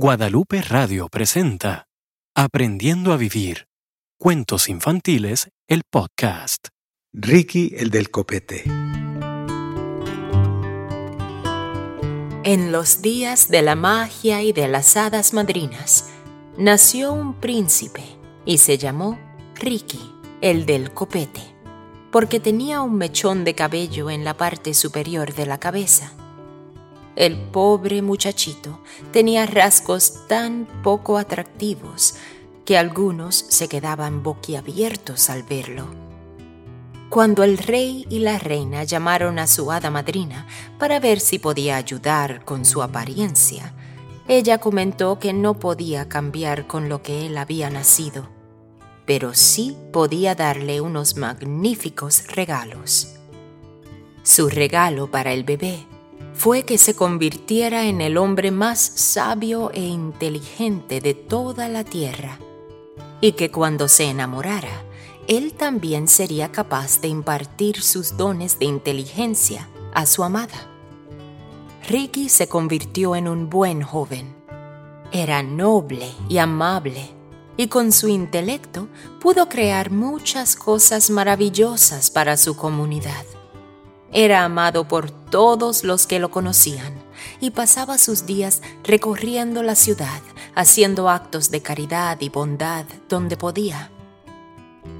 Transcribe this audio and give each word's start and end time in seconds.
Guadalupe 0.00 0.62
Radio 0.62 1.08
presenta 1.08 1.88
Aprendiendo 2.32 3.12
a 3.12 3.16
Vivir. 3.16 3.66
Cuentos 4.16 4.68
infantiles, 4.68 5.48
el 5.66 5.82
podcast. 5.90 6.68
Ricky 7.12 7.74
el 7.76 7.90
del 7.90 8.08
copete. 8.08 8.62
En 12.44 12.70
los 12.70 13.02
días 13.02 13.48
de 13.48 13.62
la 13.62 13.74
magia 13.74 14.40
y 14.40 14.52
de 14.52 14.68
las 14.68 14.96
hadas 14.96 15.34
madrinas, 15.34 16.08
nació 16.56 17.12
un 17.12 17.34
príncipe 17.34 18.04
y 18.44 18.58
se 18.58 18.78
llamó 18.78 19.18
Ricky 19.56 20.12
el 20.40 20.64
del 20.64 20.92
copete, 20.94 21.42
porque 22.12 22.38
tenía 22.38 22.82
un 22.82 22.94
mechón 22.98 23.42
de 23.42 23.56
cabello 23.56 24.10
en 24.10 24.22
la 24.22 24.36
parte 24.36 24.74
superior 24.74 25.34
de 25.34 25.46
la 25.46 25.58
cabeza 25.58 26.12
el 27.16 27.36
pobre 27.36 28.02
muchachito 28.02 28.80
tenía 29.12 29.46
rasgos 29.46 30.26
tan 30.28 30.66
poco 30.82 31.18
atractivos 31.18 32.14
que 32.64 32.76
algunos 32.78 33.34
se 33.48 33.68
quedaban 33.68 34.22
boquiabiertos 34.22 35.30
al 35.30 35.42
verlo. 35.42 35.86
Cuando 37.08 37.42
el 37.42 37.56
rey 37.56 38.06
y 38.10 38.18
la 38.18 38.38
reina 38.38 38.84
llamaron 38.84 39.38
a 39.38 39.46
su 39.46 39.72
hada 39.72 39.90
madrina 39.90 40.46
para 40.78 41.00
ver 41.00 41.20
si 41.20 41.38
podía 41.38 41.76
ayudar 41.76 42.44
con 42.44 42.66
su 42.66 42.82
apariencia, 42.82 43.74
ella 44.28 44.58
comentó 44.58 45.18
que 45.18 45.32
no 45.32 45.58
podía 45.58 46.06
cambiar 46.10 46.66
con 46.66 46.90
lo 46.90 47.02
que 47.02 47.24
él 47.24 47.38
había 47.38 47.70
nacido, 47.70 48.28
pero 49.06 49.32
sí 49.32 49.74
podía 49.90 50.34
darle 50.34 50.82
unos 50.82 51.16
magníficos 51.16 52.26
regalos. 52.26 53.14
Su 54.22 54.50
regalo 54.50 55.10
para 55.10 55.32
el 55.32 55.44
bebé 55.44 55.86
fue 56.38 56.62
que 56.62 56.78
se 56.78 56.94
convirtiera 56.94 57.86
en 57.86 58.00
el 58.00 58.16
hombre 58.16 58.52
más 58.52 58.78
sabio 58.78 59.72
e 59.74 59.80
inteligente 59.80 61.00
de 61.00 61.12
toda 61.12 61.68
la 61.68 61.82
tierra, 61.82 62.38
y 63.20 63.32
que 63.32 63.50
cuando 63.50 63.88
se 63.88 64.04
enamorara, 64.04 64.84
él 65.26 65.52
también 65.54 66.06
sería 66.06 66.52
capaz 66.52 67.00
de 67.00 67.08
impartir 67.08 67.82
sus 67.82 68.16
dones 68.16 68.60
de 68.60 68.66
inteligencia 68.66 69.68
a 69.92 70.06
su 70.06 70.22
amada. 70.22 70.68
Ricky 71.88 72.28
se 72.28 72.46
convirtió 72.46 73.16
en 73.16 73.26
un 73.26 73.50
buen 73.50 73.82
joven. 73.82 74.36
Era 75.10 75.42
noble 75.42 76.08
y 76.28 76.38
amable, 76.38 77.10
y 77.56 77.66
con 77.66 77.90
su 77.90 78.06
intelecto 78.06 78.86
pudo 79.20 79.48
crear 79.48 79.90
muchas 79.90 80.54
cosas 80.54 81.10
maravillosas 81.10 82.12
para 82.12 82.36
su 82.36 82.56
comunidad. 82.56 83.24
Era 84.12 84.44
amado 84.44 84.88
por 84.88 85.10
todos 85.10 85.84
los 85.84 86.06
que 86.06 86.18
lo 86.18 86.30
conocían 86.30 86.94
y 87.40 87.50
pasaba 87.50 87.98
sus 87.98 88.26
días 88.26 88.62
recorriendo 88.84 89.62
la 89.62 89.74
ciudad, 89.74 90.22
haciendo 90.54 91.08
actos 91.08 91.50
de 91.50 91.60
caridad 91.60 92.18
y 92.20 92.28
bondad 92.28 92.86
donde 93.08 93.36
podía. 93.36 93.90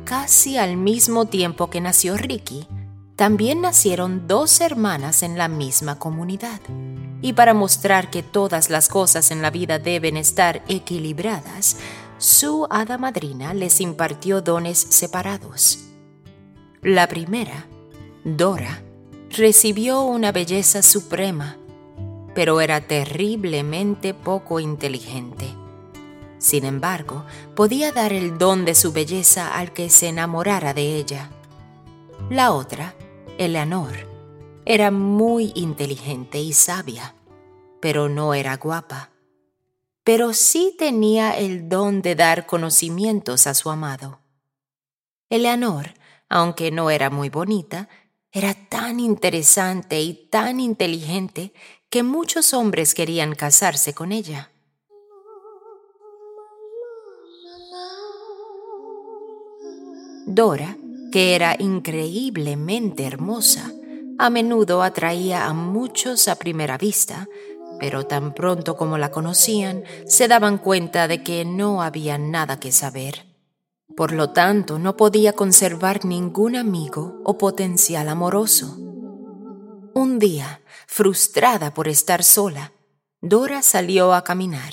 Casi 0.04 0.56
al 0.56 0.76
mismo 0.76 1.26
tiempo 1.26 1.70
que 1.70 1.80
nació 1.80 2.16
Ricky, 2.16 2.66
también 3.16 3.62
nacieron 3.62 4.28
dos 4.28 4.60
hermanas 4.60 5.22
en 5.22 5.36
la 5.36 5.48
misma 5.48 5.98
comunidad. 5.98 6.60
Y 7.20 7.32
para 7.32 7.52
mostrar 7.52 8.10
que 8.10 8.22
todas 8.22 8.70
las 8.70 8.88
cosas 8.88 9.32
en 9.32 9.42
la 9.42 9.50
vida 9.50 9.80
deben 9.80 10.16
estar 10.16 10.62
equilibradas, 10.68 11.78
su 12.18 12.66
hada 12.70 12.96
madrina 12.96 13.54
les 13.54 13.80
impartió 13.80 14.40
dones 14.40 14.78
separados. 14.78 15.80
La 16.80 17.08
primera, 17.08 17.66
Dora, 18.24 18.82
recibió 19.30 20.02
una 20.02 20.32
belleza 20.32 20.82
suprema, 20.82 21.56
pero 22.34 22.60
era 22.60 22.80
terriblemente 22.80 24.14
poco 24.14 24.60
inteligente. 24.60 25.46
Sin 26.38 26.64
embargo, 26.64 27.24
podía 27.54 27.92
dar 27.92 28.12
el 28.12 28.38
don 28.38 28.64
de 28.64 28.74
su 28.74 28.92
belleza 28.92 29.54
al 29.56 29.72
que 29.72 29.90
se 29.90 30.08
enamorara 30.08 30.72
de 30.72 30.96
ella. 30.96 31.30
La 32.30 32.52
otra, 32.52 32.94
Eleanor, 33.38 34.06
era 34.64 34.90
muy 34.90 35.52
inteligente 35.54 36.38
y 36.38 36.52
sabia, 36.52 37.14
pero 37.80 38.08
no 38.08 38.34
era 38.34 38.56
guapa. 38.56 39.10
Pero 40.04 40.32
sí 40.32 40.74
tenía 40.78 41.36
el 41.36 41.68
don 41.68 42.02
de 42.02 42.14
dar 42.14 42.46
conocimientos 42.46 43.46
a 43.46 43.54
su 43.54 43.70
amado. 43.70 44.20
Eleanor, 45.28 45.94
aunque 46.28 46.70
no 46.70 46.90
era 46.90 47.10
muy 47.10 47.30
bonita, 47.30 47.88
era 48.32 48.54
tan 48.54 49.00
interesante 49.00 50.00
y 50.00 50.14
tan 50.28 50.60
inteligente 50.60 51.52
que 51.90 52.02
muchos 52.02 52.52
hombres 52.52 52.94
querían 52.94 53.34
casarse 53.34 53.94
con 53.94 54.12
ella. 54.12 54.50
Dora, 60.26 60.76
que 61.10 61.34
era 61.34 61.56
increíblemente 61.58 63.06
hermosa, 63.06 63.72
a 64.18 64.28
menudo 64.28 64.82
atraía 64.82 65.46
a 65.46 65.54
muchos 65.54 66.28
a 66.28 66.36
primera 66.36 66.76
vista, 66.76 67.28
pero 67.80 68.04
tan 68.04 68.34
pronto 68.34 68.76
como 68.76 68.98
la 68.98 69.10
conocían, 69.10 69.84
se 70.06 70.28
daban 70.28 70.58
cuenta 70.58 71.08
de 71.08 71.22
que 71.22 71.46
no 71.46 71.82
había 71.82 72.18
nada 72.18 72.60
que 72.60 72.72
saber. 72.72 73.27
Por 73.98 74.12
lo 74.12 74.30
tanto, 74.30 74.78
no 74.78 74.96
podía 74.96 75.32
conservar 75.32 76.04
ningún 76.04 76.54
amigo 76.54 77.20
o 77.24 77.36
potencial 77.36 78.08
amoroso. 78.08 78.76
Un 79.92 80.20
día, 80.20 80.62
frustrada 80.86 81.74
por 81.74 81.88
estar 81.88 82.22
sola, 82.22 82.72
Dora 83.20 83.60
salió 83.60 84.14
a 84.14 84.22
caminar 84.22 84.72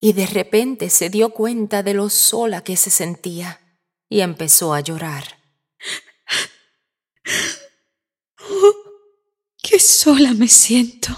y 0.00 0.12
de 0.12 0.26
repente 0.26 0.90
se 0.90 1.10
dio 1.10 1.30
cuenta 1.30 1.82
de 1.82 1.94
lo 1.94 2.08
sola 2.08 2.62
que 2.62 2.76
se 2.76 2.90
sentía 2.90 3.80
y 4.08 4.20
empezó 4.20 4.74
a 4.74 4.80
llorar. 4.80 5.24
Oh, 8.48 8.74
¡Qué 9.60 9.80
sola 9.80 10.34
me 10.34 10.46
siento! 10.46 11.10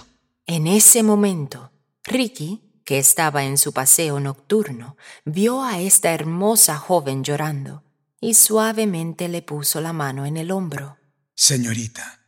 En 0.46 0.66
ese 0.66 1.02
momento, 1.02 1.72
Ricky 2.04 2.65
que 2.86 2.98
estaba 3.00 3.42
en 3.44 3.58
su 3.58 3.72
paseo 3.72 4.20
nocturno, 4.20 4.96
vio 5.24 5.64
a 5.64 5.80
esta 5.80 6.14
hermosa 6.14 6.78
joven 6.78 7.24
llorando 7.24 7.82
y 8.20 8.34
suavemente 8.34 9.28
le 9.28 9.42
puso 9.42 9.80
la 9.80 9.92
mano 9.92 10.24
en 10.24 10.36
el 10.36 10.52
hombro. 10.52 10.96
Señorita, 11.34 12.20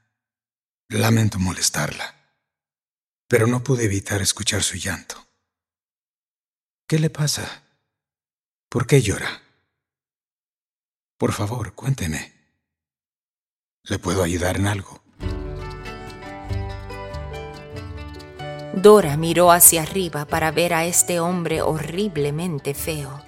lamento 0.88 1.38
molestarla, 1.38 2.34
pero 3.28 3.46
no 3.46 3.62
pude 3.62 3.84
evitar 3.84 4.20
escuchar 4.20 4.64
su 4.64 4.76
llanto. 4.76 5.28
¿Qué 6.88 6.98
le 6.98 7.08
pasa? 7.08 7.62
¿Por 8.68 8.88
qué 8.88 9.00
llora? 9.00 9.40
Por 11.18 11.32
favor, 11.32 11.72
cuénteme. 11.74 12.32
¿Le 13.84 14.00
puedo 14.00 14.24
ayudar 14.24 14.56
en 14.56 14.66
algo? 14.66 15.07
Dora 18.82 19.16
miró 19.16 19.50
hacia 19.50 19.82
arriba 19.82 20.24
para 20.24 20.52
ver 20.52 20.72
a 20.72 20.84
este 20.84 21.18
hombre 21.18 21.62
horriblemente 21.62 22.74
feo. 22.74 23.20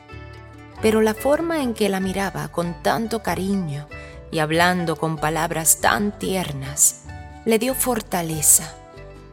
Pero 0.81 1.01
la 1.01 1.13
forma 1.13 1.61
en 1.61 1.75
que 1.75 1.89
la 1.89 1.99
miraba 1.99 2.49
con 2.49 2.83
tanto 2.83 3.23
cariño 3.23 3.89
y 4.31 4.39
hablando 4.39 4.95
con 4.95 5.17
palabras 5.17 5.79
tan 5.81 6.17
tiernas 6.17 7.03
le 7.45 7.59
dio 7.59 7.75
fortaleza 7.75 8.73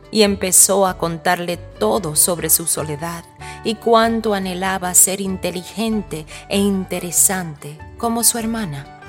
y 0.09 0.23
empezó 0.23 0.87
a 0.87 0.97
contarle 0.97 1.57
todo 1.57 2.15
sobre 2.15 2.49
su 2.49 2.65
soledad 2.65 3.23
y 3.63 3.75
cuánto 3.75 4.33
anhelaba 4.33 4.93
ser 4.95 5.21
inteligente 5.21 6.25
e 6.49 6.57
interesante 6.57 7.77
como 7.99 8.23
su 8.23 8.39
hermana. 8.39 9.01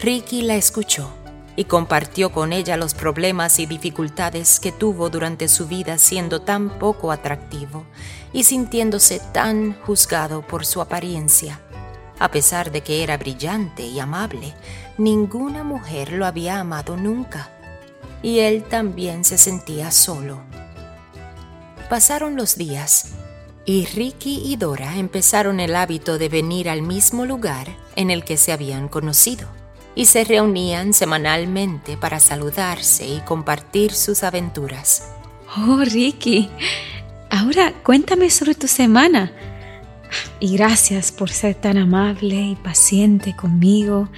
Ricky 0.00 0.42
la 0.42 0.56
escuchó 0.56 1.08
y 1.56 1.64
compartió 1.64 2.30
con 2.30 2.52
ella 2.52 2.76
los 2.76 2.94
problemas 2.94 3.58
y 3.58 3.66
dificultades 3.66 4.60
que 4.60 4.72
tuvo 4.72 5.08
durante 5.08 5.48
su 5.48 5.66
vida 5.66 5.96
siendo 5.96 6.42
tan 6.42 6.78
poco 6.78 7.10
atractivo 7.10 7.86
y 8.32 8.44
sintiéndose 8.44 9.20
tan 9.32 9.72
juzgado 9.80 10.42
por 10.42 10.66
su 10.66 10.82
apariencia. 10.82 11.60
A 12.18 12.30
pesar 12.30 12.70
de 12.70 12.82
que 12.82 13.02
era 13.02 13.16
brillante 13.16 13.86
y 13.86 13.98
amable, 13.98 14.54
ninguna 14.98 15.64
mujer 15.64 16.12
lo 16.12 16.26
había 16.26 16.60
amado 16.60 16.96
nunca, 16.96 17.50
y 18.22 18.40
él 18.40 18.62
también 18.64 19.24
se 19.24 19.38
sentía 19.38 19.90
solo. 19.90 20.42
Pasaron 21.90 22.36
los 22.36 22.56
días, 22.56 23.12
y 23.64 23.84
Ricky 23.86 24.42
y 24.44 24.56
Dora 24.56 24.96
empezaron 24.96 25.60
el 25.60 25.74
hábito 25.76 26.18
de 26.18 26.28
venir 26.28 26.70
al 26.70 26.82
mismo 26.82 27.24
lugar 27.26 27.68
en 27.96 28.10
el 28.10 28.24
que 28.24 28.36
se 28.36 28.52
habían 28.52 28.88
conocido 28.88 29.48
y 29.96 30.04
se 30.04 30.22
reunían 30.22 30.92
semanalmente 30.92 31.96
para 31.96 32.20
saludarse 32.20 33.08
y 33.08 33.20
compartir 33.20 33.92
sus 33.92 34.22
aventuras. 34.22 35.10
Oh, 35.56 35.78
Ricky, 35.78 36.50
ahora 37.30 37.72
cuéntame 37.82 38.30
sobre 38.30 38.54
tu 38.54 38.68
semana. 38.68 39.32
Y 40.38 40.56
gracias 40.56 41.10
por 41.10 41.30
ser 41.30 41.54
tan 41.54 41.78
amable 41.78 42.36
y 42.36 42.56
paciente 42.56 43.34
conmigo, 43.34 44.10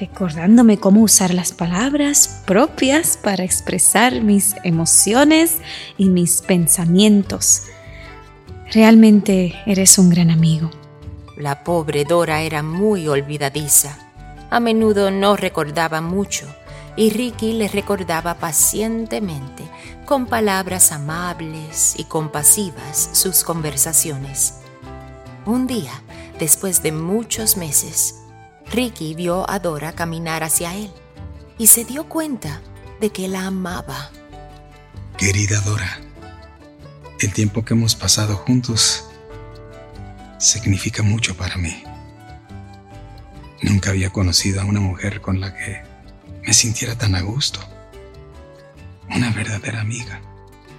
recordándome 0.00 0.78
cómo 0.78 1.02
usar 1.02 1.34
las 1.34 1.52
palabras 1.52 2.42
propias 2.46 3.18
para 3.18 3.44
expresar 3.44 4.22
mis 4.22 4.56
emociones 4.64 5.58
y 5.98 6.06
mis 6.06 6.40
pensamientos. 6.40 7.64
Realmente 8.72 9.54
eres 9.66 9.98
un 9.98 10.08
gran 10.08 10.30
amigo. 10.30 10.70
La 11.36 11.62
pobre 11.62 12.04
Dora 12.04 12.40
era 12.40 12.62
muy 12.62 13.06
olvidadiza. 13.06 14.09
A 14.50 14.58
menudo 14.58 15.12
no 15.12 15.36
recordaba 15.36 16.00
mucho 16.00 16.46
y 16.96 17.10
Ricky 17.10 17.52
le 17.52 17.68
recordaba 17.68 18.34
pacientemente, 18.34 19.64
con 20.04 20.26
palabras 20.26 20.90
amables 20.90 21.94
y 21.96 22.04
compasivas, 22.04 23.10
sus 23.12 23.44
conversaciones. 23.44 24.54
Un 25.46 25.68
día, 25.68 26.02
después 26.38 26.82
de 26.82 26.90
muchos 26.90 27.56
meses, 27.56 28.16
Ricky 28.72 29.14
vio 29.14 29.48
a 29.48 29.60
Dora 29.60 29.92
caminar 29.92 30.42
hacia 30.42 30.74
él 30.74 30.90
y 31.56 31.68
se 31.68 31.84
dio 31.84 32.08
cuenta 32.08 32.60
de 33.00 33.10
que 33.10 33.28
la 33.28 33.46
amaba. 33.46 34.10
Querida 35.16 35.60
Dora, 35.60 36.00
el 37.20 37.32
tiempo 37.32 37.64
que 37.64 37.74
hemos 37.74 37.94
pasado 37.94 38.36
juntos 38.36 39.04
significa 40.38 41.02
mucho 41.02 41.36
para 41.36 41.56
mí. 41.56 41.84
Nunca 43.62 43.90
había 43.90 44.10
conocido 44.10 44.60
a 44.60 44.64
una 44.64 44.80
mujer 44.80 45.20
con 45.20 45.40
la 45.40 45.56
que 45.56 45.82
me 46.42 46.52
sintiera 46.52 46.96
tan 46.96 47.14
a 47.14 47.20
gusto. 47.20 47.60
Una 49.14 49.30
verdadera 49.32 49.80
amiga, 49.80 50.20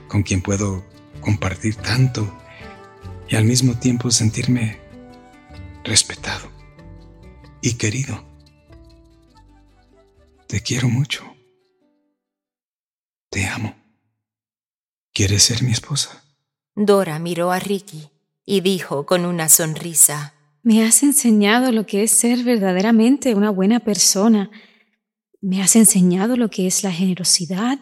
con 0.07 0.23
quien 0.23 0.41
puedo 0.41 0.83
compartir 1.19 1.75
tanto 1.75 2.37
y 3.27 3.35
al 3.35 3.45
mismo 3.45 3.77
tiempo 3.77 4.09
sentirme 4.11 4.79
respetado 5.83 6.49
y 7.61 7.73
querido. 7.73 8.23
Te 10.47 10.61
quiero 10.61 10.89
mucho. 10.89 11.23
Te 13.29 13.47
amo. 13.47 13.75
¿Quieres 15.13 15.43
ser 15.43 15.63
mi 15.63 15.71
esposa? 15.71 16.23
Dora 16.75 17.19
miró 17.19 17.51
a 17.51 17.59
Ricky 17.59 18.09
y 18.45 18.61
dijo 18.61 19.05
con 19.05 19.25
una 19.25 19.49
sonrisa, 19.49 20.33
Me 20.63 20.83
has 20.83 21.01
enseñado 21.01 21.71
lo 21.71 21.85
que 21.85 22.03
es 22.03 22.11
ser 22.11 22.43
verdaderamente 22.43 23.33
una 23.33 23.49
buena 23.49 23.79
persona. 23.79 24.51
Me 25.41 25.61
has 25.61 25.75
enseñado 25.75 26.37
lo 26.37 26.49
que 26.49 26.67
es 26.67 26.83
la 26.83 26.91
generosidad, 26.91 27.79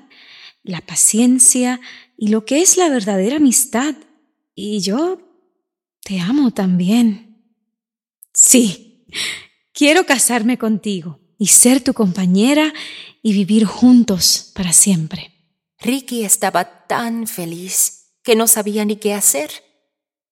la 0.64 0.80
paciencia 0.82 1.82
y 2.18 2.30
lo 2.30 2.46
que 2.46 2.62
es 2.62 2.78
la 2.78 2.90
verdadera 2.90 3.36
amistad. 3.36 3.96
Y 4.56 4.80
yo 4.80 5.22
te 6.02 6.20
amo 6.20 6.52
también. 6.52 7.44
Sí, 8.34 9.06
quiero 9.74 10.06
casarme 10.06 10.58
contigo 10.58 11.20
y 11.38 11.48
ser 11.48 11.82
tu 11.82 11.94
compañera 11.94 12.74
y 13.22 13.34
vivir 13.34 13.66
juntos 13.66 14.52
para 14.56 14.72
siempre. 14.72 15.34
Ricky 15.80 16.24
estaba 16.24 16.86
tan 16.88 17.28
feliz 17.28 18.14
que 18.24 18.36
no 18.36 18.48
sabía 18.48 18.86
ni 18.86 18.98
qué 18.98 19.14
hacer. 19.14 19.50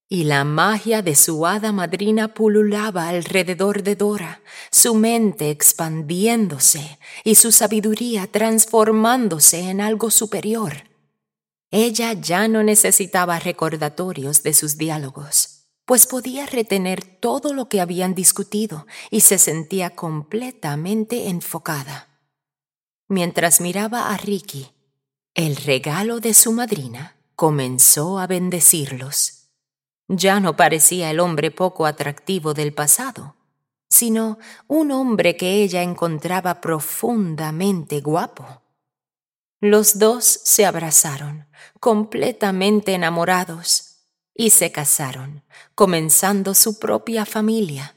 Y 0.09 0.23
la 0.23 0.45
magia 0.45 1.01
de 1.01 1.15
su 1.15 1.45
hada 1.45 1.73
madrina 1.73 2.33
pululaba 2.33 3.09
alrededor 3.09 3.83
de 3.83 3.97
Dora, 3.97 4.41
su 4.71 4.95
mente 4.95 5.49
expandiéndose 5.49 6.97
y 7.25 7.35
su 7.35 7.51
sabiduría 7.51 8.27
transformándose 8.27 9.69
en 9.69 9.81
algo 9.81 10.09
superior. 10.09 10.87
Ella 11.71 12.13
ya 12.13 12.47
no 12.47 12.63
necesitaba 12.63 13.39
recordatorios 13.39 14.43
de 14.43 14.53
sus 14.53 14.77
diálogos, 14.77 15.65
pues 15.85 16.07
podía 16.07 16.45
retener 16.45 17.03
todo 17.03 17.53
lo 17.53 17.67
que 17.67 17.81
habían 17.81 18.15
discutido 18.15 18.87
y 19.11 19.21
se 19.21 19.37
sentía 19.37 19.89
completamente 19.89 21.27
enfocada. 21.27 22.07
Mientras 23.09 23.59
miraba 23.59 24.13
a 24.13 24.17
Ricky, 24.17 24.71
el 25.33 25.57
regalo 25.57 26.21
de 26.21 26.33
su 26.33 26.53
madrina 26.53 27.17
comenzó 27.35 28.19
a 28.19 28.27
bendecirlos. 28.27 29.36
Ya 30.07 30.39
no 30.39 30.55
parecía 30.55 31.11
el 31.11 31.19
hombre 31.19 31.51
poco 31.51 31.85
atractivo 31.85 32.53
del 32.53 32.73
pasado, 32.73 33.35
sino 33.89 34.37
un 34.67 34.91
hombre 34.91 35.35
que 35.35 35.63
ella 35.63 35.81
encontraba 35.81 36.61
profundamente 36.61 37.99
guapo. 37.99 38.61
Los 39.59 39.99
dos 39.99 40.23
se 40.25 40.65
abrazaron, 40.65 41.47
completamente 41.79 42.93
enamorados, 42.93 43.83
y 44.33 44.51
se 44.51 44.71
casaron, 44.71 45.43
comenzando 45.75 46.53
su 46.53 46.79
propia 46.79 47.25
familia. 47.25 47.95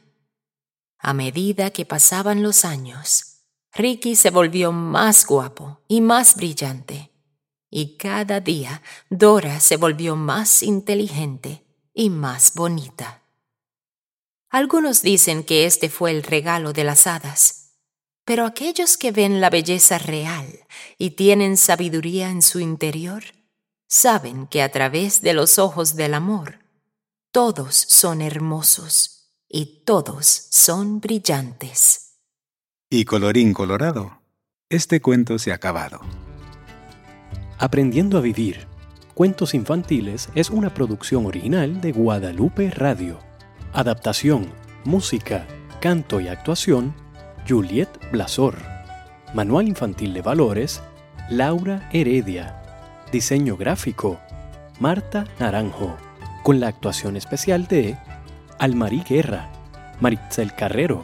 A 0.99 1.13
medida 1.13 1.71
que 1.71 1.85
pasaban 1.85 2.43
los 2.43 2.65
años, 2.65 3.45
Ricky 3.73 4.17
se 4.17 4.31
volvió 4.31 4.73
más 4.73 5.27
guapo 5.27 5.83
y 5.87 6.01
más 6.01 6.35
brillante, 6.35 7.13
y 7.71 7.99
cada 7.99 8.41
día 8.41 8.83
Dora 9.11 9.61
se 9.61 9.77
volvió 9.77 10.17
más 10.17 10.63
inteligente 10.63 11.70
y 11.93 12.11
más 12.11 12.55
bonita. 12.55 13.23
Algunos 14.49 15.03
dicen 15.03 15.45
que 15.45 15.65
este 15.67 15.89
fue 15.89 16.11
el 16.11 16.23
regalo 16.23 16.73
de 16.73 16.85
las 16.85 17.07
hadas, 17.07 17.61
pero 18.25 18.47
aquellos 18.47 18.97
que 18.97 19.13
ven 19.13 19.41
la 19.41 19.51
belleza 19.51 19.99
real 19.99 20.47
y 20.99 21.11
tienen 21.11 21.57
sabiduría 21.57 22.31
en 22.31 22.43
su 22.43 22.61
interior, 22.61 23.23
saben 23.87 24.47
que 24.47 24.63
a 24.63 24.71
través 24.71 25.21
de 25.21 25.35
los 25.35 25.59
ojos 25.59 25.97
del 25.97 26.15
amor, 26.15 26.59
todos 27.33 27.75
son 27.75 28.23
hermosos 28.23 29.33
y 29.49 29.85
todos 29.85 30.27
son 30.27 31.01
brillantes. 31.01 32.19
Y 32.89 33.05
colorín 33.05 33.53
colorado, 33.53 34.21
este 34.69 35.01
cuento 35.01 35.39
se 35.39 35.53
ha 35.53 35.57
acabado. 35.57 36.01
Aprendiendo 37.59 38.19
a 38.19 38.21
vivir 38.21 38.70
Cuentos 39.15 39.55
Infantiles 39.55 40.29
es 40.37 40.51
una 40.51 40.73
producción 40.73 41.27
original 41.27 41.81
de 41.81 41.91
Guadalupe 41.93 42.71
Radio. 42.71 43.19
Adaptación, 43.73 44.47
música, 44.85 45.47
canto 45.81 46.21
y 46.21 46.29
actuación, 46.29 46.95
Juliet 47.47 47.89
Blasor. 48.13 48.55
Manual 49.35 49.69
Infantil 49.69 50.15
de 50.15 50.23
Valores, 50.23 50.81
Laura 51.29 51.89
Heredia. 51.93 52.63
Diseño 53.11 53.57
gráfico, 53.57 54.21
Marta 54.79 55.25
Naranjo. 55.41 55.97
Con 56.45 56.61
la 56.61 56.69
actuación 56.69 57.17
especial 57.17 57.67
de 57.67 57.99
Almarí 58.59 59.03
Guerra, 59.07 59.51
Maritzel 60.01 60.55
Carrero, 60.55 61.03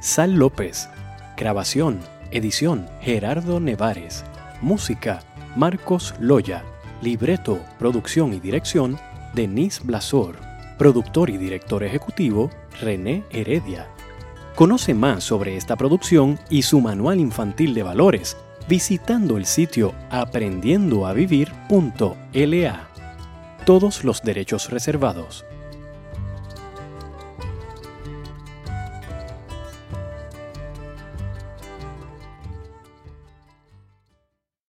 Sal 0.00 0.34
López. 0.34 0.88
Grabación, 1.36 2.00
edición, 2.30 2.88
Gerardo 3.00 3.58
Nevares. 3.58 4.24
Música, 4.62 5.20
Marcos 5.56 6.14
Loya. 6.20 6.64
Libreto, 7.02 7.60
producción 7.78 8.34
y 8.34 8.40
dirección, 8.40 8.98
Denise 9.34 9.80
Blasor. 9.84 10.36
Productor 10.78 11.30
y 11.30 11.36
director 11.36 11.82
ejecutivo, 11.82 12.50
René 12.80 13.24
Heredia. 13.30 13.88
Conoce 14.54 14.94
más 14.94 15.24
sobre 15.24 15.56
esta 15.56 15.76
producción 15.76 16.38
y 16.50 16.62
su 16.62 16.80
manual 16.80 17.20
infantil 17.20 17.74
de 17.74 17.82
valores 17.82 18.36
visitando 18.68 19.36
el 19.36 19.46
sitio 19.46 19.94
aprendiendoavivir.la. 20.10 22.88
Todos 23.64 24.04
los 24.04 24.22
derechos 24.22 24.70
reservados. 24.70 25.44